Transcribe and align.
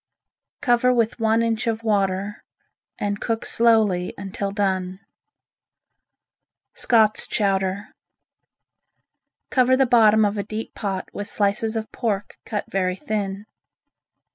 Cover 0.61 0.91
with 0.91 1.19
one 1.19 1.43
inch 1.43 1.67
of 1.67 1.83
water 1.83 2.43
and 2.97 3.21
cook 3.21 3.45
slowly 3.45 4.15
until 4.17 4.49
done. 4.51 4.99
Scott's 6.73 7.27
Chowder 7.27 7.89
Cover 9.51 9.77
the 9.77 9.85
bottom 9.85 10.25
of 10.25 10.39
a 10.39 10.43
deep 10.43 10.73
pot 10.73 11.07
with 11.13 11.27
slices 11.29 11.75
of 11.75 11.91
pork 11.91 12.39
cut 12.45 12.65
very 12.71 12.95
thin. 12.95 13.45